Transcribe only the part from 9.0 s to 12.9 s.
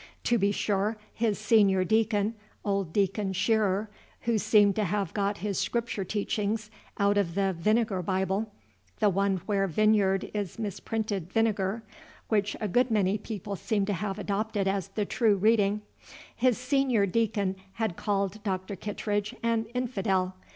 one where Vineyard is misprinted Vinegar; which a good